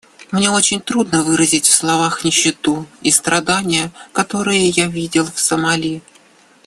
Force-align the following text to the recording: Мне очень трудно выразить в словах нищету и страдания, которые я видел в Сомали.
Мне 0.31 0.49
очень 0.49 0.81
трудно 0.81 1.21
выразить 1.21 1.67
в 1.67 1.71
словах 1.75 2.23
нищету 2.23 2.87
и 3.03 3.11
страдания, 3.11 3.91
которые 4.13 4.67
я 4.69 4.87
видел 4.87 5.27
в 5.31 5.39
Сомали. 5.39 6.01